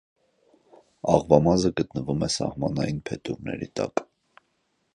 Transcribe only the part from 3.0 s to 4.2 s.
փետուրների տակ։